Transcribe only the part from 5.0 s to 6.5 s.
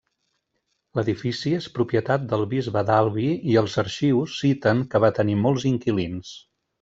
va tenir molts inquilins.